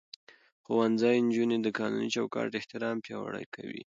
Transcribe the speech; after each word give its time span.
ښوونځی 0.65 1.17
نجونې 1.27 1.57
د 1.61 1.67
قانوني 1.77 2.09
چوکاټ 2.15 2.49
احترام 2.59 2.95
پياوړې 3.05 3.45
کوي. 3.55 3.79